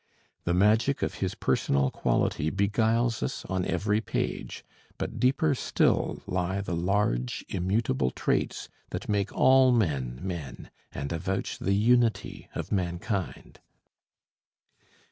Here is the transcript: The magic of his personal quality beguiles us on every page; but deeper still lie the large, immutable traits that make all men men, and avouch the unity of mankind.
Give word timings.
The 0.45 0.55
magic 0.55 1.03
of 1.03 1.13
his 1.21 1.35
personal 1.35 1.91
quality 1.91 2.49
beguiles 2.49 3.21
us 3.21 3.45
on 3.45 3.63
every 3.67 4.01
page; 4.01 4.65
but 4.97 5.19
deeper 5.19 5.53
still 5.53 6.23
lie 6.25 6.59
the 6.59 6.75
large, 6.75 7.45
immutable 7.49 8.09
traits 8.09 8.67
that 8.89 9.07
make 9.07 9.31
all 9.31 9.71
men 9.71 10.19
men, 10.23 10.71
and 10.91 11.13
avouch 11.13 11.59
the 11.59 11.73
unity 11.75 12.49
of 12.55 12.71
mankind. 12.71 13.59